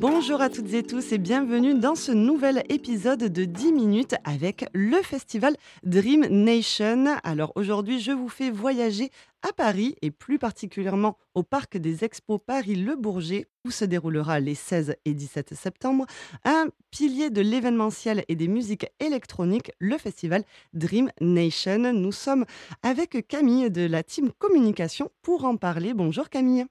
Bonjour 0.00 0.40
à 0.40 0.48
toutes 0.48 0.72
et 0.72 0.82
tous 0.82 1.12
et 1.12 1.18
bienvenue 1.18 1.74
dans 1.74 1.94
ce 1.94 2.10
nouvel 2.10 2.64
épisode 2.70 3.18
de 3.18 3.44
10 3.44 3.72
minutes 3.74 4.14
avec 4.24 4.64
le 4.72 4.96
festival 5.02 5.54
Dream 5.82 6.24
Nation. 6.30 7.04
Alors 7.22 7.52
aujourd'hui, 7.54 8.00
je 8.00 8.10
vous 8.10 8.30
fais 8.30 8.50
voyager 8.50 9.10
à 9.46 9.52
Paris 9.52 9.96
et 10.00 10.10
plus 10.10 10.38
particulièrement 10.38 11.18
au 11.34 11.42
parc 11.42 11.76
des 11.76 12.02
Expos 12.02 12.40
Paris-Le 12.46 12.96
Bourget 12.96 13.46
où 13.66 13.70
se 13.70 13.84
déroulera 13.84 14.40
les 14.40 14.54
16 14.54 14.96
et 15.04 15.12
17 15.12 15.52
septembre 15.52 16.06
un 16.46 16.68
pilier 16.90 17.28
de 17.28 17.42
l'événementiel 17.42 18.24
et 18.28 18.36
des 18.36 18.48
musiques 18.48 18.86
électroniques, 19.00 19.70
le 19.80 19.98
festival 19.98 20.44
Dream 20.72 21.10
Nation. 21.20 21.92
Nous 21.92 22.12
sommes 22.12 22.46
avec 22.82 23.28
Camille 23.28 23.70
de 23.70 23.82
la 23.82 24.02
team 24.02 24.30
communication 24.38 25.10
pour 25.20 25.44
en 25.44 25.58
parler. 25.58 25.92
Bonjour 25.92 26.30
Camille. 26.30 26.64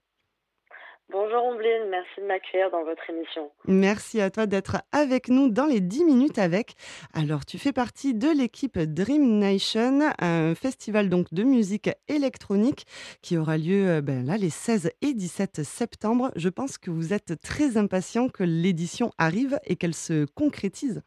Bonjour 1.12 1.44
Ombline, 1.44 1.90
merci 1.90 2.22
de 2.22 2.26
m'accueillir 2.28 2.70
dans 2.70 2.84
votre 2.84 3.10
émission. 3.10 3.50
Merci 3.66 4.22
à 4.22 4.30
toi 4.30 4.46
d'être 4.46 4.78
avec 4.92 5.28
nous 5.28 5.50
dans 5.50 5.66
les 5.66 5.80
10 5.80 6.06
minutes 6.06 6.38
avec. 6.38 6.76
Alors, 7.16 7.46
tu 7.48 7.58
fais 7.58 7.74
partie 7.74 8.14
de 8.14 8.28
l'équipe 8.30 8.78
Dream 8.78 9.40
Nation, 9.40 10.02
un 10.20 10.54
festival 10.54 11.10
donc 11.10 11.34
de 11.34 11.42
musique 11.42 11.90
électronique 12.10 12.86
qui 13.24 13.40
aura 13.40 13.58
lieu 13.58 13.90
euh, 13.90 14.02
ben, 14.02 14.24
là 14.24 14.38
les 14.38 14.52
16 14.52 14.92
et 15.02 15.16
17 15.16 15.64
septembre. 15.64 16.30
Je 16.36 16.50
pense 16.50 16.78
que 16.78 16.92
vous 16.92 17.12
êtes 17.12 17.42
très 17.42 17.78
impatient 17.78 18.30
que 18.30 18.44
l'édition 18.44 19.10
arrive 19.18 19.60
et 19.66 19.78
qu'elle 19.78 19.96
se 19.96 20.28
concrétise. 20.36 21.02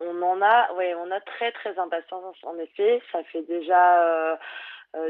On 0.00 0.20
en 0.20 0.42
a, 0.42 0.68
oui, 0.76 0.92
on 0.94 1.10
a 1.10 1.20
très 1.20 1.52
très 1.52 1.78
impatience 1.78 2.36
en 2.42 2.58
effet. 2.58 3.00
Ça 3.12 3.22
fait 3.32 3.42
déjà 3.42 4.02
euh, 4.02 4.14
euh, 4.34 4.36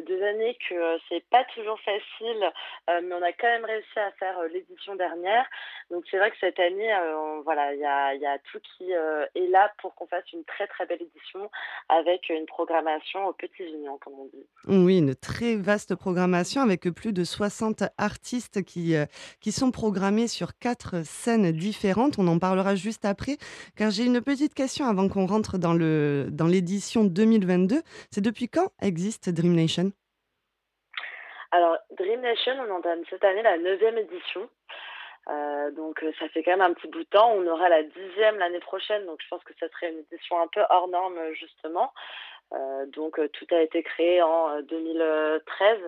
deux 0.06 0.22
années 0.22 0.56
que 0.68 0.74
euh, 0.74 0.98
c'est 1.08 1.24
pas 1.30 1.44
toujours 1.54 1.78
facile, 1.80 2.50
euh, 2.90 3.00
mais 3.02 3.14
on 3.14 3.22
a 3.22 3.32
quand 3.32 3.46
même 3.46 3.64
réussi 3.64 3.98
à 3.98 4.10
faire 4.12 4.42
l'édition 4.52 4.94
dernière. 4.94 5.44
Donc 5.90 6.04
c'est 6.10 6.18
vrai 6.18 6.30
que 6.30 6.36
cette 6.40 6.58
année, 6.58 6.90
voilà, 7.44 7.74
il 7.74 7.80
y 7.80 7.84
a, 7.84 8.38
tout 8.50 8.58
qui 8.60 8.90
est 8.90 9.48
là 9.48 9.72
pour 9.80 9.94
qu'on 9.94 10.06
fasse 10.06 10.24
une 10.32 10.44
très 10.44 10.66
très 10.66 10.86
belle 10.86 11.02
édition 11.02 11.50
avec 11.88 12.28
une 12.30 12.46
programmation 12.46 13.26
aux 13.26 13.32
petits 13.32 13.64
unions, 13.64 13.98
comme 13.98 14.14
on 14.14 14.24
dit. 14.26 14.46
Oui, 14.66 14.98
une 14.98 15.14
très 15.14 15.56
vaste 15.56 15.94
programmation 15.94 16.62
avec 16.62 16.88
plus 16.90 17.12
de 17.12 17.22
60 17.22 17.84
artistes 17.98 18.64
qui, 18.64 18.94
qui 19.40 19.52
sont 19.52 19.70
programmés 19.70 20.28
sur 20.28 20.58
quatre 20.58 21.04
scènes 21.04 21.52
différentes. 21.52 22.18
On 22.18 22.26
en 22.28 22.38
parlera 22.38 22.74
juste 22.74 23.04
après, 23.04 23.36
car 23.76 23.90
j'ai 23.90 24.04
une 24.04 24.22
petite 24.22 24.54
question 24.54 24.86
avant 24.86 25.08
qu'on 25.08 25.26
rentre 25.26 25.58
dans 25.58 25.74
l'édition 25.74 27.04
dans 27.04 27.10
2022. 27.10 27.82
C'est 28.10 28.22
depuis 28.22 28.48
quand 28.48 28.72
existe 28.80 29.28
Dream 29.28 29.54
Nation? 29.54 29.73
Alors, 31.54 31.78
Dream 31.92 32.20
Nation, 32.20 32.52
on 32.58 32.74
entame 32.74 33.04
cette 33.08 33.22
année 33.22 33.42
la 33.42 33.58
neuvième 33.58 33.96
édition. 33.96 34.50
Euh, 35.28 35.70
donc 35.70 36.02
euh, 36.02 36.12
ça 36.18 36.28
fait 36.28 36.42
quand 36.42 36.50
même 36.50 36.60
un 36.60 36.74
petit 36.74 36.88
bout 36.88 37.04
de 37.04 37.08
temps. 37.08 37.30
On 37.30 37.46
aura 37.46 37.68
la 37.68 37.84
dixième 37.84 38.38
l'année 38.38 38.58
prochaine, 38.58 39.06
donc 39.06 39.20
je 39.22 39.28
pense 39.28 39.44
que 39.44 39.54
ça 39.60 39.68
serait 39.68 39.90
une 39.90 40.00
édition 40.00 40.40
un 40.40 40.48
peu 40.48 40.62
hors 40.68 40.88
norme 40.88 41.18
justement. 41.34 41.92
Euh, 42.52 42.86
donc 42.86 43.20
tout 43.32 43.46
a 43.52 43.60
été 43.60 43.84
créé 43.84 44.20
en 44.20 44.60
2013 44.62 45.78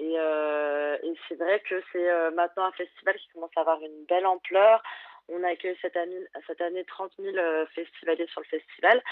et, 0.00 0.14
et 0.14 1.14
c'est 1.28 1.36
vrai 1.36 1.60
que 1.60 1.80
c'est 1.92 2.30
maintenant 2.32 2.64
un 2.64 2.72
festival 2.72 3.16
qui 3.16 3.28
commence 3.28 3.50
à 3.56 3.60
avoir 3.60 3.80
une 3.80 4.04
belle 4.08 4.26
ampleur. 4.26 4.82
On 5.28 5.42
accueille 5.42 5.76
cette 5.82 5.96
année, 5.96 6.24
cette 6.46 6.60
année 6.60 6.84
30 6.84 7.12
000 7.18 7.36
euh, 7.36 7.66
festivaliers 7.74 8.26
sur 8.28 8.40
le 8.40 8.46
festival. 8.46 9.02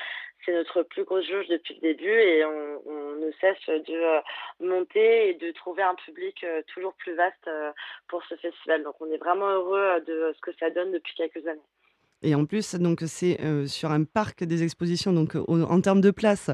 C'est 0.44 0.52
notre 0.52 0.82
plus 0.82 1.04
grosse 1.04 1.26
jauge 1.26 1.46
depuis 1.48 1.74
le 1.74 1.80
début 1.80 2.08
et 2.08 2.44
on, 2.44 3.16
ne 3.16 3.30
cesse 3.40 3.66
de 3.66 3.94
euh, 3.94 4.20
monter 4.60 5.30
et 5.30 5.34
de 5.34 5.50
trouver 5.52 5.82
un 5.82 5.94
public 5.94 6.42
euh, 6.44 6.62
toujours 6.72 6.94
plus 6.94 7.14
vaste 7.14 7.50
pour 8.08 8.22
ce 8.24 8.34
festival. 8.36 8.82
Donc 8.82 8.94
on 9.00 9.10
est 9.10 9.18
vraiment 9.18 9.48
heureux 9.48 10.00
de 10.06 10.32
ce 10.34 10.40
que 10.40 10.56
ça 10.58 10.70
donne 10.70 10.92
depuis 10.92 11.14
quelques 11.14 11.46
années. 11.46 11.60
Et 12.22 12.34
en 12.34 12.46
plus, 12.46 12.74
donc 12.76 13.00
c'est 13.06 13.36
sur 13.66 13.90
un 13.90 14.04
parc 14.04 14.42
des 14.42 14.62
expositions, 14.62 15.12
donc 15.12 15.34
en 15.36 15.80
termes 15.82 16.00
de 16.00 16.10
place, 16.10 16.50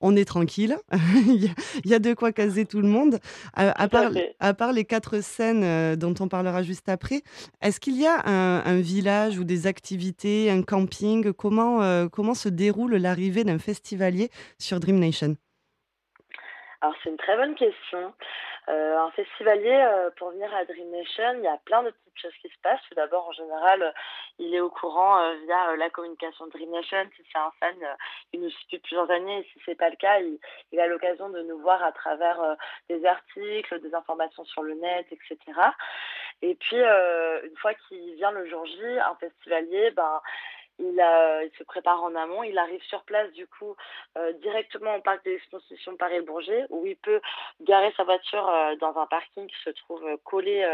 on 0.00 0.16
est 0.16 0.24
tranquille. 0.24 0.76
il, 0.92 1.50
y 1.84 1.94
a, 1.94 1.98
de 1.98 2.14
quoi 2.14 2.32
caser 2.32 2.66
tout 2.66 2.80
le 2.80 2.88
monde. 2.88 3.18
Euh, 3.58 3.72
à, 3.74 4.54
part, 4.54 4.72
les 4.72 4.84
quatre 4.84 5.20
scènes 5.20 5.64
euh, 5.64 5.96
dont 5.96 6.14
on 6.20 6.28
parlera 6.28 6.62
juste 6.62 6.88
après, 6.88 7.22
est-ce 7.62 7.80
qu'il 7.80 8.00
y 8.00 8.06
a 8.06 8.26
un, 8.26 8.80
village 8.80 9.38
ou 9.38 9.44
des 9.44 9.66
activités, 9.66 10.50
un 10.50 10.62
camping? 10.62 11.32
Comment, 11.32 11.82
euh, 11.82 12.08
comment 12.08 12.34
se 12.34 12.48
déroule 12.48 12.96
l'arrivée 12.96 13.44
d'un 13.44 13.58
festivalier 13.58 14.30
sur 14.58 14.80
Dream 14.80 14.98
Nation? 14.98 15.36
Alors 16.80 16.94
c'est 17.02 17.10
une 17.10 17.16
très 17.16 17.36
bonne 17.36 17.54
question. 17.54 18.12
Euh, 18.68 18.98
un 18.98 19.10
festivalier, 19.10 19.74
euh, 19.74 20.10
pour 20.16 20.30
venir 20.30 20.52
à 20.54 20.64
Dream 20.64 20.90
Nation, 20.90 21.34
il 21.34 21.42
y 21.42 21.46
a 21.46 21.58
plein 21.66 21.82
de 21.82 21.90
petites 21.90 22.18
choses 22.18 22.36
qui 22.40 22.48
se 22.48 22.58
passent. 22.62 22.80
Tout 22.88 22.94
d'abord, 22.94 23.28
en 23.28 23.32
général, 23.32 23.92
il 24.38 24.54
est 24.54 24.60
au 24.60 24.70
courant 24.70 25.18
euh, 25.18 25.34
via 25.44 25.76
la 25.76 25.90
communication 25.90 26.46
de 26.46 26.52
Dream 26.52 26.70
Nation. 26.70 27.04
Si 27.16 27.22
c'est 27.30 27.38
un 27.38 27.52
fan, 27.60 27.76
il 28.32 28.40
nous 28.40 28.48
suit 28.48 28.64
depuis 28.64 28.78
plusieurs 28.78 29.10
années. 29.10 29.40
Et 29.40 29.44
si 29.52 29.60
c'est 29.66 29.74
pas 29.74 29.90
le 29.90 29.96
cas, 29.96 30.18
il, 30.20 30.80
a 30.80 30.86
l'occasion 30.86 31.28
de 31.28 31.42
nous 31.42 31.58
voir 31.58 31.82
à 31.82 31.92
travers 31.92 32.56
des 32.88 33.04
articles, 33.04 33.80
des 33.80 33.94
informations 33.94 34.44
sur 34.46 34.62
le 34.62 34.74
net, 34.74 35.06
etc. 35.10 35.38
Et 36.40 36.54
puis, 36.54 36.76
une 36.78 37.56
fois 37.58 37.74
qu'il 37.74 38.14
vient 38.14 38.30
le 38.30 38.48
jour 38.48 38.64
J, 38.66 38.98
un 38.98 39.14
festivalier, 39.16 39.90
ben 39.90 40.20
il, 40.78 41.50
se 41.58 41.64
prépare 41.64 42.02
en 42.02 42.14
amont, 42.14 42.42
il 42.42 42.58
arrive 42.58 42.82
sur 42.84 43.02
place 43.04 43.30
du 43.32 43.46
coup 43.46 43.76
euh, 44.18 44.32
directement 44.34 44.96
au 44.96 45.00
parc 45.00 45.24
d'exposition 45.24 45.96
Paris-Bourget 45.96 46.66
où 46.70 46.86
il 46.86 46.96
peut 46.96 47.20
garer 47.62 47.92
sa 47.96 48.04
voiture 48.04 48.48
euh, 48.48 48.74
dans 48.76 48.96
un 48.98 49.06
parking 49.06 49.46
qui 49.46 49.56
se 49.64 49.70
trouve 49.70 50.04
euh, 50.06 50.16
collé 50.24 50.64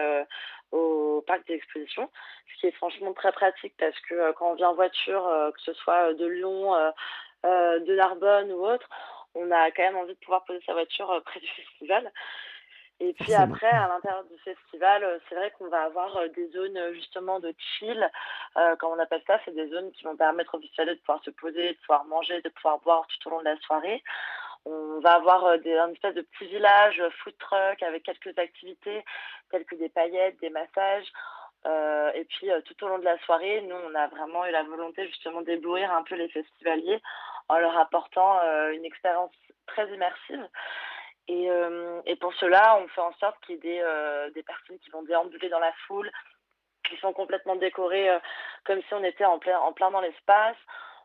au 0.72 1.22
parc 1.26 1.46
d'exposition, 1.46 2.08
ce 2.54 2.60
qui 2.60 2.66
est 2.68 2.72
franchement 2.72 3.12
très 3.12 3.32
pratique 3.32 3.74
parce 3.78 3.98
que 4.00 4.32
quand 4.32 4.52
on 4.52 4.54
vient 4.54 4.70
en 4.70 4.74
voiture, 4.74 5.22
que 5.54 5.60
ce 5.62 5.72
soit 5.74 6.14
de 6.14 6.26
Lyon, 6.26 6.72
de 7.44 7.94
Narbonne 7.96 8.52
ou 8.52 8.64
autre, 8.64 8.88
on 9.34 9.50
a 9.50 9.70
quand 9.72 9.82
même 9.82 9.96
envie 9.96 10.14
de 10.14 10.18
pouvoir 10.18 10.44
poser 10.44 10.60
sa 10.66 10.72
voiture 10.72 11.20
près 11.24 11.40
du 11.40 11.48
festival. 11.48 12.12
Et 13.02 13.14
puis 13.14 13.32
après, 13.32 13.66
à 13.66 13.88
l'intérieur 13.88 14.24
du 14.24 14.38
festival, 14.40 15.02
euh, 15.02 15.18
c'est 15.26 15.34
vrai 15.34 15.50
qu'on 15.52 15.68
va 15.68 15.84
avoir 15.84 16.14
euh, 16.18 16.28
des 16.28 16.48
zones 16.50 16.76
euh, 16.76 16.92
justement 16.92 17.40
de 17.40 17.54
chill, 17.58 18.10
euh, 18.58 18.76
comme 18.76 18.92
on 18.92 18.98
appelle 18.98 19.22
ça, 19.26 19.40
c'est 19.44 19.54
des 19.54 19.68
zones 19.70 19.90
qui 19.92 20.04
vont 20.04 20.16
permettre 20.16 20.54
aux 20.54 20.60
festivaliers 20.60 20.96
de 20.96 21.00
pouvoir 21.00 21.24
se 21.24 21.30
poser, 21.30 21.72
de 21.72 21.78
pouvoir 21.78 22.04
manger, 22.04 22.42
de 22.42 22.50
pouvoir 22.50 22.78
boire 22.80 23.06
tout 23.06 23.28
au 23.28 23.30
long 23.30 23.38
de 23.38 23.46
la 23.46 23.56
soirée. 23.60 24.02
On 24.66 25.00
va 25.00 25.12
avoir 25.14 25.58
des, 25.60 25.78
un 25.78 25.90
espèce 25.92 26.14
de 26.14 26.20
petit 26.20 26.46
village 26.48 27.02
food 27.22 27.32
truck 27.38 27.82
avec 27.82 28.02
quelques 28.02 28.38
activités 28.38 29.02
telles 29.50 29.64
que 29.64 29.76
des 29.76 29.88
paillettes, 29.88 30.38
des 30.40 30.50
massages. 30.50 31.10
Euh, 31.64 32.12
et 32.12 32.24
puis 32.26 32.50
tout 32.66 32.84
au 32.84 32.88
long 32.88 32.98
de 32.98 33.04
la 33.04 33.18
soirée, 33.20 33.62
nous, 33.62 33.76
on 33.76 33.94
a 33.94 34.08
vraiment 34.08 34.44
eu 34.44 34.50
la 34.50 34.64
volonté 34.64 35.06
justement 35.06 35.40
d'éblouir 35.40 35.90
un 35.90 36.02
peu 36.02 36.16
les 36.16 36.28
festivaliers 36.28 37.00
en 37.48 37.56
leur 37.56 37.76
apportant 37.78 38.38
une 38.72 38.84
expérience 38.84 39.32
très 39.66 39.90
immersive. 39.90 40.46
Et, 41.28 41.50
euh, 41.50 42.00
et, 42.06 42.16
pour 42.16 42.34
cela, 42.34 42.78
on 42.82 42.88
fait 42.88 43.00
en 43.00 43.12
sorte 43.14 43.36
qu'il 43.44 43.56
y 43.56 43.58
ait 43.58 43.60
des, 43.60 43.80
euh, 43.80 44.30
personnes 44.46 44.78
qui 44.80 44.90
vont 44.90 45.02
déambuler 45.02 45.48
dans 45.48 45.60
la 45.60 45.72
foule, 45.86 46.10
qui 46.88 46.96
sont 46.96 47.12
complètement 47.12 47.56
décorées 47.56 48.10
euh, 48.10 48.18
comme 48.64 48.82
si 48.82 48.94
on 48.94 49.04
était 49.04 49.24
en 49.24 49.38
plein, 49.38 49.90
dans 49.90 50.00
l'espace. 50.00 50.56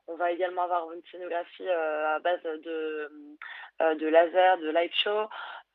On 0.08 0.16
va 0.16 0.32
également 0.32 0.64
avoir 0.64 0.92
une 0.94 1.02
scénographie 1.12 1.68
à 1.68 2.20
base 2.20 2.44
de, 2.44 3.10
de 3.80 4.08
laser, 4.08 4.60
de 4.60 4.70
light 4.70 4.94
show. 4.94 5.28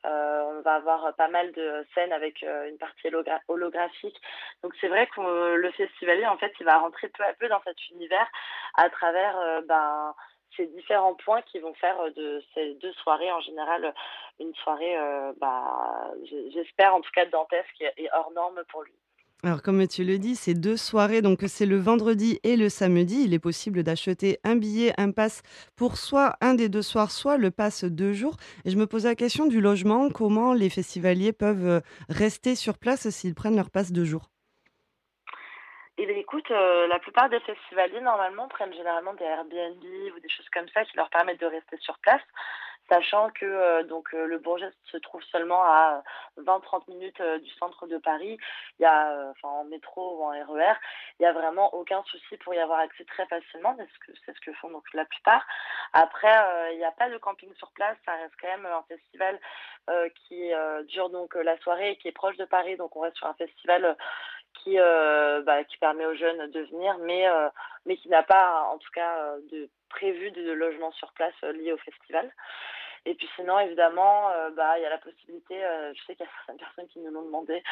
on 0.05 0.61
va 0.63 0.75
avoir 0.75 1.13
pas 1.15 1.27
mal 1.27 1.51
de 1.51 1.85
scènes 1.93 2.13
avec 2.13 2.41
une 2.41 2.77
partie 2.77 3.09
holographique. 3.49 4.21
Donc 4.63 4.73
c'est 4.79 4.87
vrai 4.87 5.07
que 5.07 5.55
le 5.55 5.71
festivalier, 5.71 6.27
en 6.27 6.37
fait, 6.37 6.53
il 6.61 6.65
va 6.65 6.77
rentrer 6.77 7.09
peu 7.09 7.23
à 7.25 7.33
peu 7.33 7.49
dans 7.49 7.61
cet 7.63 7.89
univers 7.89 8.27
à 8.75 8.89
travers 8.89 9.61
ben, 9.63 10.15
ces 10.55 10.67
différents 10.67 11.15
points 11.15 11.41
qui 11.43 11.59
vont 11.59 11.73
faire 11.75 11.99
euh, 12.01 12.11
de 12.11 12.43
ces 12.53 12.73
deux 12.75 12.93
soirées 12.93 13.31
en 13.31 13.41
général 13.41 13.85
euh, 13.85 13.91
une 14.39 14.53
soirée, 14.55 14.97
euh, 14.97 15.33
bah, 15.39 16.13
j'espère 16.53 16.95
en 16.95 17.01
tout 17.01 17.11
cas 17.13 17.25
dantesque 17.25 17.83
et 17.97 18.09
hors 18.13 18.31
norme 18.31 18.61
pour 18.69 18.83
lui. 18.83 18.93
Alors, 19.43 19.63
comme 19.63 19.87
tu 19.87 20.03
le 20.03 20.19
dis, 20.19 20.35
c'est 20.35 20.53
deux 20.53 20.77
soirées, 20.77 21.23
donc 21.23 21.39
c'est 21.47 21.65
le 21.65 21.77
vendredi 21.77 22.39
et 22.43 22.55
le 22.55 22.69
samedi. 22.69 23.23
Il 23.23 23.33
est 23.33 23.39
possible 23.39 23.81
d'acheter 23.81 24.39
un 24.43 24.55
billet, 24.55 24.93
un 24.99 25.11
pass 25.11 25.41
pour 25.75 25.97
soit 25.97 26.35
un 26.41 26.53
des 26.53 26.69
deux 26.69 26.83
soirs, 26.83 27.09
soit 27.09 27.37
le 27.37 27.49
pass 27.49 27.83
deux 27.83 28.13
jours. 28.13 28.37
Et 28.65 28.69
je 28.69 28.77
me 28.77 28.85
pose 28.85 29.05
la 29.05 29.15
question 29.15 29.47
du 29.47 29.59
logement, 29.59 30.09
comment 30.09 30.53
les 30.53 30.69
festivaliers 30.69 31.33
peuvent 31.33 31.81
rester 32.07 32.53
sur 32.55 32.77
place 32.77 33.09
s'ils 33.09 33.33
prennent 33.33 33.55
leur 33.55 33.71
passe 33.71 33.91
deux 33.91 34.05
jours? 34.05 34.29
Eh 36.01 36.07
bien, 36.07 36.15
écoute, 36.15 36.49
euh, 36.49 36.87
la 36.87 36.97
plupart 36.97 37.29
des 37.29 37.39
festivaliers, 37.41 38.01
normalement, 38.01 38.47
prennent 38.47 38.73
généralement 38.73 39.13
des 39.13 39.23
Airbnb 39.23 39.83
ou 40.15 40.19
des 40.19 40.29
choses 40.29 40.49
comme 40.49 40.67
ça 40.69 40.83
qui 40.83 40.97
leur 40.97 41.11
permettent 41.11 41.41
de 41.41 41.45
rester 41.45 41.77
sur 41.77 41.99
place, 41.99 42.23
sachant 42.89 43.29
que 43.29 43.45
euh, 43.45 43.83
donc 43.83 44.11
euh, 44.15 44.25
le 44.25 44.39
Bourget 44.39 44.71
se 44.85 44.97
trouve 44.97 45.21
seulement 45.25 45.61
à 45.63 46.01
20-30 46.39 46.89
minutes 46.89 47.21
du 47.21 47.51
centre 47.51 47.85
de 47.85 47.99
Paris. 47.99 48.39
Il 48.79 48.81
y 48.81 48.85
a, 48.85 49.31
en 49.43 49.63
métro 49.65 50.17
ou 50.17 50.23
en 50.23 50.31
RER, 50.31 50.73
il 51.19 51.21
n'y 51.21 51.27
a 51.27 51.33
vraiment 51.33 51.71
aucun 51.75 52.01
souci 52.07 52.35
pour 52.37 52.55
y 52.55 52.59
avoir 52.59 52.79
accès 52.79 53.05
très 53.05 53.27
facilement, 53.27 53.75
c'est 53.77 53.85
ce 53.85 53.99
que, 53.99 54.19
c'est 54.25 54.35
ce 54.35 54.41
que 54.41 54.53
font 54.53 54.71
donc 54.71 54.85
la 54.93 55.05
plupart. 55.05 55.45
Après, 55.93 56.35
il 56.71 56.79
n'y 56.79 56.83
a 56.83 56.91
pas 56.91 57.11
de 57.11 57.17
camping 57.19 57.53
sur 57.57 57.69
place, 57.73 57.97
ça 58.05 58.13
reste 58.13 58.33
quand 58.41 58.47
même 58.47 58.65
un 58.65 58.83
festival 58.87 59.39
qui 60.25 60.51
dure 60.87 61.11
donc 61.11 61.35
la 61.35 61.57
soirée 61.59 61.91
et 61.91 61.97
qui 61.97 62.07
est 62.07 62.11
proche 62.13 62.37
de 62.37 62.45
Paris, 62.45 62.75
donc 62.77 62.95
on 62.95 63.01
reste 63.01 63.17
sur 63.17 63.27
un 63.27 63.35
festival 63.35 63.95
qui, 64.63 64.77
bah, 64.77 65.63
qui 65.63 65.77
permet 65.77 66.05
aux 66.05 66.15
jeunes 66.15 66.49
de 66.51 66.61
venir, 66.61 66.97
mais, 66.99 67.25
mais 67.85 67.97
qui 67.97 68.09
n'a 68.09 68.23
pas, 68.23 68.69
en 68.71 68.77
tout 68.77 68.91
cas, 68.93 69.35
de 69.51 69.69
prévu 69.89 70.31
de 70.31 70.51
logement 70.51 70.91
sur 70.93 71.11
place 71.13 71.39
lié 71.41 71.71
au 71.73 71.77
festival. 71.77 72.31
Et 73.05 73.15
puis 73.15 73.27
sinon, 73.35 73.57
évidemment, 73.59 74.29
euh, 74.29 74.51
bah, 74.51 74.77
il 74.77 74.83
y 74.83 74.85
a 74.85 74.89
la 74.89 74.99
possibilité, 74.99 75.63
euh, 75.63 75.91
je 75.95 76.03
sais 76.03 76.15
qu'il 76.15 76.25
y 76.25 76.29
a 76.29 76.31
certaines 76.45 76.57
personnes 76.57 76.87
qui 76.89 76.99
nous 76.99 77.17
ont 77.17 77.23
demandé 77.23 77.63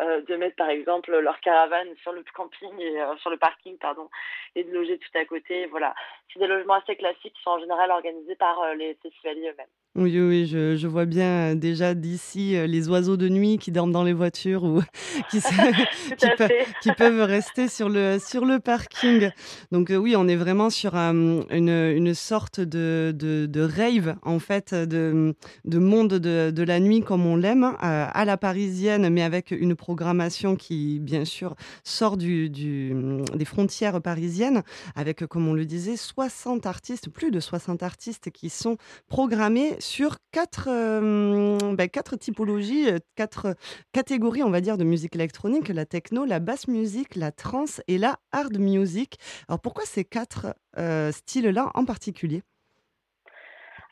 euh, 0.00 0.22
de 0.22 0.36
mettre 0.36 0.56
par 0.56 0.68
exemple 0.68 1.16
leur 1.18 1.40
caravane 1.40 1.94
sur 2.02 2.12
le 2.12 2.22
camping 2.34 2.78
et 2.80 3.02
sur 3.20 3.30
le 3.30 3.36
parking, 3.36 3.76
pardon, 3.78 4.08
et 4.54 4.62
de 4.62 4.72
loger 4.72 4.98
tout 4.98 5.18
à 5.18 5.24
côté. 5.24 5.66
Voilà, 5.66 5.94
c'est 6.32 6.38
des 6.38 6.46
logements 6.46 6.74
assez 6.74 6.94
classiques 6.96 7.34
qui 7.34 7.42
sont 7.42 7.50
en 7.50 7.60
général 7.60 7.90
organisés 7.90 8.36
par 8.36 8.74
les 8.74 8.94
festivaliers 9.02 9.50
eux-mêmes. 9.50 9.66
Oui, 9.98 10.20
oui, 10.20 10.46
je, 10.46 10.76
je 10.76 10.86
vois 10.88 11.06
bien 11.06 11.54
déjà 11.54 11.94
d'ici 11.94 12.54
les 12.66 12.88
oiseaux 12.90 13.16
de 13.16 13.30
nuit 13.30 13.56
qui 13.56 13.72
dorment 13.72 13.92
dans 13.92 14.04
les 14.04 14.12
voitures 14.12 14.62
ou 14.62 14.82
qui, 15.30 15.40
qui, 16.82 16.92
peuvent 16.92 17.22
rester 17.22 17.66
sur 17.66 17.88
le, 17.88 18.18
sur 18.18 18.44
le 18.44 18.58
parking. 18.58 19.30
Donc 19.72 19.90
oui, 19.90 20.14
on 20.14 20.28
est 20.28 20.36
vraiment 20.36 20.68
sur 20.68 20.94
une, 20.96 21.46
une 21.50 22.12
sorte 22.12 22.60
de, 22.60 23.14
de, 23.16 23.46
de, 23.46 23.60
rave 23.62 24.16
en 24.22 24.38
fait 24.38 24.74
de, 24.74 25.34
de 25.64 25.78
monde 25.78 26.14
de, 26.14 26.50
de, 26.50 26.62
la 26.62 26.78
nuit 26.78 27.00
comme 27.00 27.24
on 27.24 27.36
l'aime, 27.36 27.64
euh, 27.64 28.06
à 28.12 28.24
la 28.26 28.36
parisienne, 28.36 29.08
mais 29.08 29.22
avec 29.22 29.50
une 29.50 29.74
programmation 29.74 30.56
qui, 30.56 30.98
bien 31.00 31.24
sûr, 31.24 31.54
sort 31.84 32.18
du, 32.18 32.50
du, 32.50 32.94
des 33.34 33.46
frontières 33.46 34.02
parisiennes, 34.02 34.62
avec, 34.94 35.24
comme 35.26 35.48
on 35.48 35.54
le 35.54 35.64
disait, 35.64 35.96
60 35.96 36.66
artistes, 36.66 37.08
plus 37.08 37.30
de 37.30 37.40
60 37.40 37.82
artistes 37.82 38.30
qui 38.30 38.50
sont 38.50 38.76
programmés 39.08 39.74
sur 39.86 40.16
quatre, 40.32 40.68
euh, 40.68 41.58
ben, 41.74 41.88
typologies, 41.88 42.88
quatre 43.14 43.54
catégories, 43.92 44.42
on 44.42 44.50
va 44.50 44.60
dire, 44.60 44.76
de 44.76 44.84
musique 44.84 45.14
électronique, 45.14 45.68
la 45.68 45.86
techno, 45.86 46.24
la 46.24 46.40
basse 46.40 46.68
musique, 46.68 47.14
la 47.14 47.30
trance 47.30 47.80
et 47.88 47.98
la 47.98 48.16
hard 48.32 48.58
music. 48.58 49.18
Alors 49.48 49.60
pourquoi 49.60 49.84
ces 49.84 50.04
quatre 50.04 50.54
euh, 50.78 51.12
styles-là 51.12 51.70
en 51.74 51.84
particulier? 51.84 52.42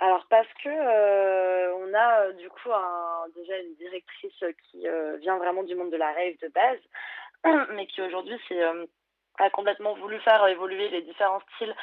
Alors 0.00 0.26
parce 0.28 0.48
que 0.62 0.68
euh, 0.68 1.72
on 1.76 1.94
a 1.94 2.26
euh, 2.26 2.32
du 2.32 2.48
coup 2.50 2.68
déjà 3.36 3.58
une 3.58 3.74
directrice 3.76 4.44
qui 4.70 4.86
euh, 4.86 5.16
vient 5.18 5.38
vraiment 5.38 5.62
du 5.62 5.74
monde 5.74 5.90
de 5.90 5.96
la 5.96 6.12
rave 6.12 6.34
de 6.42 6.48
base, 6.48 6.80
mais 7.74 7.86
qui 7.86 8.02
aujourd'hui 8.02 8.38
a 9.38 9.50
complètement 9.50 9.94
voulu 9.94 10.18
faire 10.20 10.46
évoluer 10.46 10.88
les 10.90 11.02
différents 11.02 11.40
styles 11.54 11.74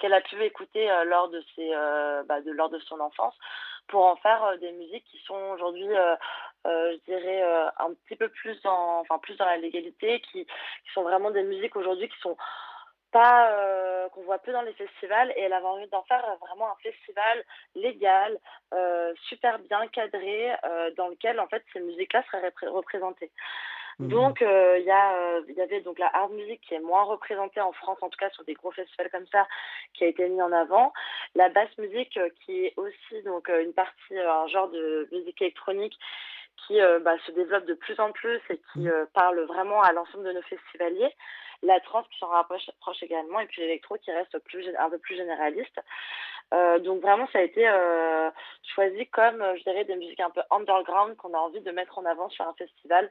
qu'elle 0.00 0.14
a 0.14 0.20
pu 0.20 0.42
écouter 0.42 0.88
lors 1.06 1.28
de 1.28 1.42
ses 1.54 1.70
bah, 2.26 2.40
de 2.40 2.50
lors 2.50 2.70
de 2.70 2.78
son 2.80 2.98
enfance 3.00 3.34
pour 3.88 4.04
en 4.04 4.16
faire 4.16 4.58
des 4.60 4.72
musiques 4.72 5.04
qui 5.04 5.18
sont 5.26 5.40
aujourd'hui 5.52 5.88
je 6.64 7.04
dirais 7.06 7.42
un 7.78 7.92
petit 7.94 8.16
peu 8.16 8.28
plus 8.28 8.60
dans 8.62 9.00
enfin 9.00 9.18
plus 9.18 9.36
dans 9.36 9.46
la 9.46 9.58
légalité 9.58 10.20
qui, 10.20 10.44
qui 10.44 10.92
sont 10.94 11.02
vraiment 11.02 11.30
des 11.30 11.42
musiques 11.42 11.76
aujourd'hui 11.76 12.08
qui 12.08 12.18
sont 12.20 12.36
pas 13.10 13.50
euh, 13.52 14.08
qu'on 14.10 14.22
voit 14.22 14.38
peu 14.38 14.52
dans 14.52 14.62
les 14.62 14.72
festivals 14.74 15.32
et 15.36 15.42
elle 15.42 15.52
avait 15.52 15.66
envie 15.66 15.88
d'en 15.88 16.02
faire 16.04 16.24
vraiment 16.40 16.70
un 16.70 16.76
festival 16.82 17.44
légal 17.74 18.38
euh, 18.72 19.12
super 19.28 19.58
bien 19.58 19.86
cadré 19.88 20.52
euh, 20.64 20.90
dans 20.96 21.08
lequel 21.08 21.40
en 21.40 21.48
fait 21.48 21.64
ces 21.72 21.80
musiques 21.80 22.12
là 22.12 22.22
seraient 22.30 22.52
représentées. 22.68 23.30
Donc 24.08 24.40
il 24.40 24.84
y 24.84 24.90
a 24.90 25.40
il 25.48 25.54
y 25.54 25.60
avait 25.60 25.80
donc 25.80 25.98
la 25.98 26.10
hard 26.14 26.32
music 26.32 26.60
qui 26.66 26.74
est 26.74 26.80
moins 26.80 27.02
représentée 27.04 27.60
en 27.60 27.72
France 27.72 27.98
en 28.00 28.08
tout 28.08 28.18
cas 28.18 28.30
sur 28.30 28.44
des 28.44 28.54
gros 28.54 28.70
festivals 28.70 29.10
comme 29.10 29.26
ça 29.32 29.46
qui 29.94 30.04
a 30.04 30.08
été 30.08 30.28
mis 30.28 30.42
en 30.42 30.52
avant 30.52 30.92
la 31.34 31.48
basse 31.48 31.76
musique 31.78 32.18
qui 32.44 32.66
est 32.66 32.74
aussi 32.76 33.22
donc 33.24 33.48
une 33.48 33.72
partie 33.72 34.18
un 34.18 34.46
genre 34.48 34.70
de 34.70 35.08
musique 35.12 35.40
électronique 35.42 35.98
qui 36.66 36.78
bah, 37.02 37.16
se 37.26 37.32
développe 37.32 37.64
de 37.66 37.74
plus 37.74 37.98
en 38.00 38.12
plus 38.12 38.40
et 38.50 38.60
qui 38.72 38.80
mmh. 38.80 39.06
parle 39.14 39.40
vraiment 39.42 39.82
à 39.82 39.92
l'ensemble 39.92 40.24
de 40.24 40.32
nos 40.32 40.42
festivaliers 40.42 41.14
la 41.62 41.80
trance 41.80 42.06
qui 42.08 42.18
s'en 42.18 42.28
rapproche, 42.28 42.62
également, 43.02 43.40
et 43.40 43.46
puis 43.46 43.62
l'électro 43.62 43.96
qui 43.98 44.10
reste 44.10 44.38
plus, 44.40 44.66
un 44.78 44.90
peu 44.90 44.98
plus 44.98 45.16
généraliste. 45.16 45.78
Euh, 46.52 46.78
donc 46.80 47.00
vraiment, 47.00 47.28
ça 47.32 47.38
a 47.38 47.42
été 47.42 47.68
euh, 47.68 48.30
choisi 48.74 49.06
comme, 49.08 49.44
je 49.56 49.62
dirais, 49.62 49.84
des 49.84 49.96
musiques 49.96 50.20
un 50.20 50.30
peu 50.30 50.42
underground 50.50 51.16
qu'on 51.16 51.34
a 51.34 51.38
envie 51.38 51.60
de 51.60 51.70
mettre 51.70 51.98
en 51.98 52.04
avant 52.04 52.28
sur 52.30 52.46
un 52.46 52.54
festival 52.54 53.04
euh, 53.04 53.10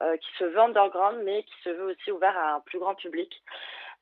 qui 0.00 0.30
se 0.38 0.44
veut 0.44 0.58
underground, 0.58 1.22
mais 1.24 1.42
qui 1.42 1.62
se 1.62 1.70
veut 1.70 1.92
aussi 1.92 2.10
ouvert 2.10 2.36
à 2.36 2.54
un 2.54 2.60
plus 2.60 2.78
grand 2.78 2.94
public. 2.94 3.42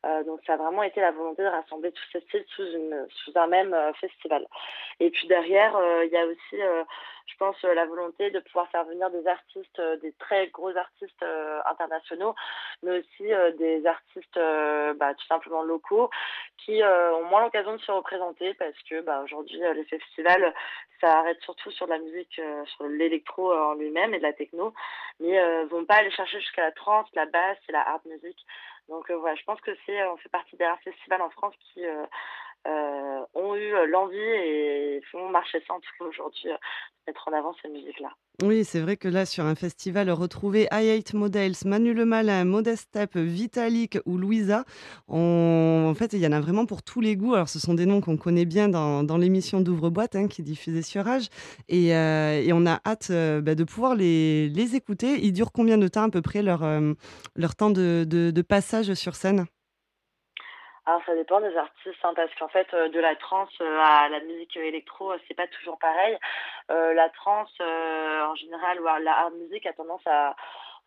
Euh, 0.06 0.22
donc 0.24 0.40
ça 0.46 0.54
a 0.54 0.56
vraiment 0.56 0.84
été 0.84 1.00
la 1.00 1.10
volonté 1.10 1.42
de 1.42 1.48
rassembler 1.48 1.90
tous 1.90 2.04
ces 2.12 2.20
styles 2.20 2.44
sous, 2.54 2.62
une, 2.62 3.06
sous 3.10 3.32
un 3.34 3.48
même 3.48 3.74
euh, 3.74 3.92
festival. 3.94 4.46
Et 5.00 5.10
puis 5.10 5.26
derrière, 5.26 5.76
euh, 5.76 6.04
il 6.04 6.12
y 6.12 6.16
a 6.16 6.24
aussi, 6.24 6.56
je 7.28 7.36
pense, 7.36 7.62
la 7.62 7.86
volonté 7.86 8.30
de 8.30 8.40
pouvoir 8.40 8.68
faire 8.70 8.84
venir 8.84 9.10
des 9.10 9.26
artistes, 9.26 9.80
des 10.02 10.12
très 10.12 10.48
gros 10.48 10.74
artistes 10.76 11.24
internationaux, 11.66 12.34
mais 12.82 12.98
aussi 12.98 13.28
des 13.58 13.86
artistes 13.86 14.38
bah, 14.98 15.14
tout 15.14 15.26
simplement 15.26 15.62
locaux 15.62 16.10
qui 16.56 16.82
ont 16.82 17.24
moins 17.24 17.42
l'occasion 17.42 17.72
de 17.76 17.80
se 17.80 17.92
représenter 17.92 18.54
parce 18.54 18.76
que 18.88 19.00
bah, 19.02 19.20
aujourd'hui, 19.22 19.60
les 19.74 19.84
festivals, 19.84 20.54
ça 21.00 21.18
arrête 21.18 21.40
surtout 21.42 21.70
sur 21.70 21.86
la 21.86 21.98
musique, 21.98 22.40
sur 22.64 22.84
l'électro 22.86 23.52
en 23.52 23.74
lui-même 23.74 24.14
et 24.14 24.18
de 24.18 24.22
la 24.22 24.32
techno, 24.32 24.74
mais 25.20 25.64
vont 25.66 25.84
pas 25.84 25.96
aller 25.96 26.10
chercher 26.10 26.40
jusqu'à 26.40 26.62
la 26.62 26.72
trance, 26.72 27.08
la 27.14 27.26
basse 27.26 27.58
et 27.68 27.72
la 27.72 27.86
hard 27.86 28.02
music. 28.06 28.36
Donc 28.88 29.10
voilà, 29.10 29.36
je 29.36 29.44
pense 29.44 29.60
que 29.60 29.76
c'est, 29.84 30.02
on 30.06 30.16
fait 30.16 30.30
partie 30.30 30.56
des 30.56 30.66
rares 30.66 30.80
festivals 30.80 31.22
en 31.22 31.30
France 31.30 31.54
qui 31.60 31.84
euh, 32.68 33.20
ont 33.34 33.54
eu 33.56 33.72
l'envie 33.90 34.18
et 34.18 35.00
font 35.10 35.28
marcher 35.30 35.62
ça 35.66 35.74
en 35.74 35.80
tout 35.80 36.04
aujourd'hui, 36.04 36.50
mettre 37.06 37.28
en 37.28 37.32
avant 37.32 37.54
ces 37.62 37.68
musiques-là. 37.68 38.10
Oui, 38.44 38.64
c'est 38.64 38.80
vrai 38.80 38.96
que 38.96 39.08
là, 39.08 39.26
sur 39.26 39.44
un 39.44 39.56
festival, 39.56 40.10
retrouver 40.10 40.68
I 40.70 41.02
Models, 41.12 41.54
Manu 41.64 41.92
Le 41.92 42.04
Malin, 42.04 42.44
Modest 42.44 42.82
Step, 42.82 43.16
Vitalik 43.16 43.98
ou 44.06 44.16
Louisa, 44.16 44.64
en 45.08 45.92
fait, 45.96 46.12
il 46.12 46.20
y 46.20 46.26
en 46.26 46.32
a 46.32 46.40
vraiment 46.40 46.66
pour 46.66 46.84
tous 46.84 47.00
les 47.00 47.16
goûts. 47.16 47.34
Alors, 47.34 47.48
ce 47.48 47.58
sont 47.58 47.74
des 47.74 47.86
noms 47.86 48.00
qu'on 48.00 48.16
connaît 48.16 48.44
bien 48.44 48.68
dans, 48.68 49.18
l'émission 49.18 49.60
d'Ouvre-Boîte 49.60 50.14
hein, 50.14 50.28
qui 50.28 50.42
est 50.42 50.44
diffusée 50.44 50.82
sur 50.82 51.08
Age. 51.08 51.28
Et, 51.68 51.96
euh, 51.96 52.48
on 52.52 52.66
a 52.66 52.80
hâte 52.86 53.08
euh, 53.10 53.40
bah, 53.40 53.54
de 53.54 53.64
pouvoir 53.64 53.96
les, 53.96 54.76
écouter. 54.76 55.24
Ils 55.24 55.32
durent 55.32 55.52
combien 55.52 55.78
de 55.78 55.88
temps 55.88 56.04
à 56.04 56.10
peu 56.10 56.22
près 56.22 56.42
leur, 56.42 56.62
euh, 56.62 56.92
leur 57.34 57.56
temps 57.56 57.70
de 57.70 58.42
passage 58.42 58.94
sur 58.94 59.16
scène? 59.16 59.46
Alors 60.88 61.02
ça 61.04 61.14
dépend 61.14 61.42
des 61.42 61.54
artistes, 61.54 62.02
hein, 62.02 62.14
parce 62.16 62.34
qu'en 62.36 62.48
fait, 62.48 62.66
euh, 62.72 62.88
de 62.88 62.98
la 62.98 63.14
trance 63.14 63.52
euh, 63.60 63.78
à 63.84 64.08
la 64.08 64.20
musique 64.20 64.56
électro, 64.56 65.12
euh, 65.12 65.18
c'est 65.28 65.34
pas 65.34 65.46
toujours 65.46 65.78
pareil. 65.78 66.16
la 66.70 67.10
trance, 67.10 67.52
en 67.60 68.34
général, 68.36 68.80
ou 68.80 68.84
la 68.84 69.18
hard 69.18 69.34
music 69.34 69.66
a 69.66 69.74
tendance 69.74 70.06
à 70.06 70.34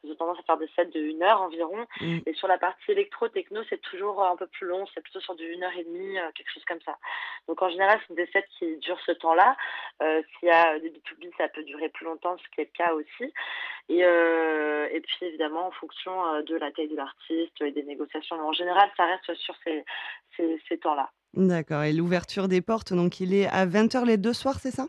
j'ai 0.04 0.16
tendance 0.16 0.40
à 0.40 0.44
faire 0.44 0.58
des 0.58 0.70
sets 0.76 0.86
de 0.86 1.00
1 1.00 1.22
heure 1.22 1.42
environ. 1.42 1.86
Mm. 2.00 2.20
Et 2.26 2.34
sur 2.34 2.48
la 2.48 2.58
partie 2.58 2.92
électro-techno, 2.92 3.62
c'est 3.70 3.82
toujours 3.82 4.24
un 4.24 4.36
peu 4.36 4.48
plus 4.48 4.68
long, 4.68 4.86
c'est 4.94 5.02
plutôt 5.02 5.20
sur 5.20 5.36
du 5.36 5.44
1 5.56 5.64
heure 5.64 5.78
et 5.78 5.84
demie, 5.84 6.18
euh, 6.18 6.32
quelque 6.36 6.52
chose 6.54 6.66
comme 6.66 6.82
ça. 6.86 6.98
Donc 7.48 7.62
en 7.62 7.70
général, 7.70 8.00
c'est 8.08 8.16
des 8.16 8.28
sets 8.28 8.46
qui 8.58 8.78
durent 8.78 9.02
ce 9.06 9.12
temps-là. 9.12 9.56
Euh, 10.02 10.22
S'il 10.40 10.50
y 10.50 10.52
a 10.52 10.80
des 10.80 10.90
B2B, 10.90 11.32
ça 11.38 11.48
peut 11.50 11.64
durer 11.64 11.90
plus 11.90 12.06
longtemps, 12.06 12.38
ce 12.38 12.56
qui 12.56 12.62
est 12.62 12.70
le 12.74 12.78
cas 12.78 12.94
aussi. 12.94 13.34
Et, 13.90 14.04
euh, 14.04 14.88
et 14.92 15.02
puis 15.02 15.18
évidemment, 15.22 15.68
en 15.68 15.72
fonction 15.72 16.42
de 16.42 16.56
la 16.56 16.72
taille 16.72 16.88
de 16.88 16.96
l'artiste 16.96 17.62
et 17.62 17.72
des 17.72 17.84
négociations. 17.84 18.38
Mais 18.38 18.44
en 18.44 18.54
général, 18.54 18.90
ça 18.98 19.06
reste 19.06 19.34
sur 19.40 19.56
ces, 19.64 19.84
ces, 20.38 20.62
ces 20.68 20.78
temps-là. 20.78 21.12
D'accord. 21.34 21.84
Et 21.84 21.94
l'ouverture 21.94 22.48
des 22.48 22.62
portes, 22.62 22.94
donc 22.94 23.20
il 23.20 23.34
est 23.34 23.48
à 23.48 23.66
20h 23.66 24.06
les 24.06 24.18
deux 24.18 24.34
soirs, 24.34 24.60
c'est 24.60 24.72
ça? 24.72 24.88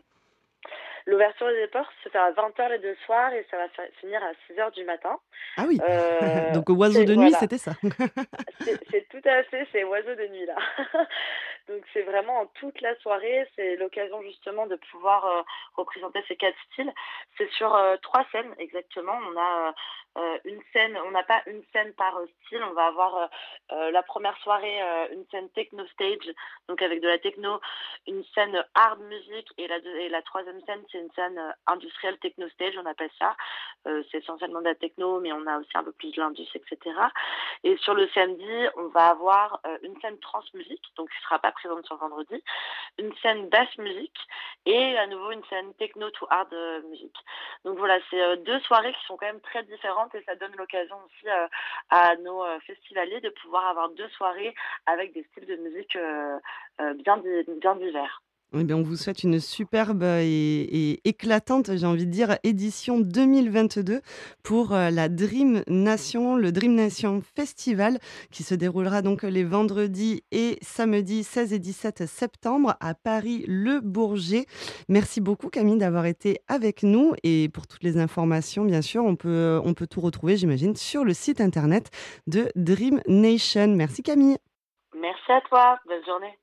L'ouverture 1.05 1.47
des 1.47 1.67
portes 1.67 1.93
se 2.03 2.09
fait 2.09 2.17
à 2.17 2.31
20h 2.31 2.69
les 2.69 2.79
deux 2.79 2.95
soirs 3.05 3.33
et 3.33 3.45
ça 3.51 3.57
va 3.57 3.67
finir 3.99 4.21
à 4.23 4.31
6h 4.49 4.73
du 4.73 4.85
matin. 4.85 5.19
Ah 5.57 5.65
oui 5.67 5.79
euh, 5.87 6.51
Donc 6.53 6.69
oiseau 6.69 7.03
de 7.03 7.15
nuit, 7.15 7.33
c'était 7.33 7.57
ça 7.57 7.73
C'est 8.89 9.09
tout 9.09 9.21
à 9.25 9.43
fait, 9.43 9.67
c'est 9.71 9.83
oiseau 9.83 10.15
de 10.15 10.27
nuit 10.27 10.45
là. 10.45 10.55
Donc 11.67 11.81
c'est 11.93 12.03
vraiment 12.03 12.45
toute 12.59 12.79
la 12.81 12.95
soirée, 12.99 13.47
c'est 13.55 13.75
l'occasion 13.75 14.21
justement 14.21 14.65
de 14.67 14.77
pouvoir 14.91 15.25
euh, 15.25 15.41
représenter 15.75 16.23
ces 16.27 16.35
quatre 16.35 16.57
styles. 16.71 16.91
C'est 17.37 17.49
sur 17.51 17.75
euh, 17.75 17.97
trois 18.01 18.25
scènes 18.31 18.53
exactement. 18.57 19.17
On 19.31 19.39
a 19.39 19.73
euh, 20.17 20.37
une 20.45 20.61
scène, 20.71 20.97
on 21.05 21.11
n'a 21.11 21.23
pas 21.23 21.41
une 21.47 21.63
scène 21.73 21.93
par 21.93 22.17
style. 22.45 22.63
On 22.63 22.73
va 22.73 22.87
avoir 22.87 23.29
la 23.71 24.03
première 24.03 24.37
soirée 24.39 24.79
une 25.11 25.25
scène 25.31 25.49
techno 25.49 25.85
stage, 25.87 26.31
donc 26.67 26.81
avec 26.81 27.01
de 27.01 27.07
la 27.07 27.17
techno, 27.17 27.59
une 28.05 28.23
scène 28.35 28.63
hard 28.75 28.99
music 29.01 29.47
et 29.57 29.67
la, 29.67 29.77
et 29.77 30.09
la 30.09 30.21
troisième 30.21 30.61
scène 30.65 30.83
c'est 30.91 30.99
une 30.99 31.11
scène 31.13 31.41
industrielle 31.65 32.19
techno 32.19 32.47
stage, 32.49 32.77
on 32.77 32.85
appelle 32.85 33.09
ça. 33.17 33.35
c'est 33.85 34.19
essentiellement 34.19 34.59
de 34.59 34.65
la 34.65 34.75
techno, 34.75 35.19
mais 35.19 35.31
on 35.33 35.47
a 35.47 35.57
aussi 35.57 35.71
un 35.73 35.83
peu 35.83 35.91
plus 35.93 36.11
de 36.11 36.21
l'indus, 36.21 36.47
etc. 36.53 36.95
Et 37.63 37.75
sur 37.77 37.95
le 37.95 38.07
samedi, 38.09 38.67
on 38.77 38.87
va 38.89 39.07
avoir 39.07 39.59
une 39.81 39.99
scène 40.01 40.19
trans 40.19 40.43
musique, 40.53 40.83
donc 40.95 41.09
ce 41.11 41.23
sera 41.23 41.39
pas 41.39 41.51
présente 41.51 41.85
sur 41.85 41.97
vendredi, 41.97 42.43
une 42.97 43.13
scène 43.17 43.49
basse 43.49 43.75
musique 43.77 44.17
et 44.65 44.97
à 44.97 45.07
nouveau 45.07 45.31
une 45.31 45.43
scène 45.45 45.73
techno 45.75 46.09
to 46.11 46.27
hard 46.29 46.53
euh, 46.53 46.81
musique. 46.89 47.17
Donc 47.65 47.77
voilà, 47.77 47.99
c'est 48.09 48.21
euh, 48.21 48.35
deux 48.37 48.59
soirées 48.61 48.93
qui 48.93 49.05
sont 49.05 49.17
quand 49.17 49.25
même 49.25 49.41
très 49.41 49.63
différentes 49.63 50.02
et 50.13 50.23
ça 50.23 50.35
donne 50.35 50.55
l'occasion 50.57 50.95
aussi 51.05 51.29
euh, 51.29 51.47
à 51.89 52.15
nos 52.17 52.43
festivaliers 52.61 53.21
de 53.21 53.29
pouvoir 53.29 53.67
avoir 53.67 53.89
deux 53.89 54.09
soirées 54.09 54.53
avec 54.85 55.13
des 55.13 55.23
styles 55.23 55.45
de 55.45 55.55
musique 55.57 55.97
bien, 57.03 57.21
bien 57.59 57.75
divers. 57.75 58.21
Eh 58.55 58.63
bien, 58.65 58.77
on 58.77 58.83
vous 58.83 58.97
souhaite 58.97 59.23
une 59.23 59.39
superbe 59.39 60.03
et, 60.03 60.99
éclatante, 61.09 61.75
j'ai 61.75 61.87
envie 61.87 62.05
de 62.05 62.11
dire, 62.11 62.37
édition 62.43 62.99
2022 62.99 64.01
pour 64.43 64.73
euh, 64.73 64.91
la 64.91 65.09
Dream 65.09 65.63
Nation, 65.67 66.35
le 66.35 66.51
Dream 66.51 66.75
Nation 66.75 67.23
Festival 67.35 67.97
qui 68.29 68.43
se 68.43 68.53
déroulera 68.53 69.01
donc 69.01 69.23
les 69.23 69.43
vendredis 69.43 70.23
et 70.31 70.59
samedis 70.61 71.23
16 71.23 71.53
et 71.53 71.57
17 71.57 72.05
septembre 72.05 72.75
à 72.79 72.93
Paris 72.93 73.43
Le 73.47 73.79
Bourget. 73.79 74.45
Merci 74.87 75.19
beaucoup 75.19 75.49
Camille 75.49 75.79
d'avoir 75.79 76.05
été 76.05 76.39
avec 76.47 76.83
nous 76.83 77.13
et 77.23 77.49
pour 77.49 77.65
toutes 77.65 77.81
les 77.81 77.97
informations, 77.97 78.65
bien 78.65 78.83
sûr, 78.83 79.03
on 79.03 79.15
peut, 79.15 79.59
on 79.65 79.73
peut 79.73 79.87
tout 79.87 80.01
retrouver, 80.01 80.37
j'imagine, 80.37 80.75
sur 80.75 81.03
le 81.03 81.15
site 81.15 81.41
internet 81.41 81.89
de 82.27 82.49
Dream 82.55 83.01
Nation. 83.07 83.69
Merci 83.69 84.03
Camille. 84.03 84.37
Merci 84.95 85.31
à 85.31 85.41
toi, 85.41 85.79
bonne 85.87 86.05
journée. 86.05 86.37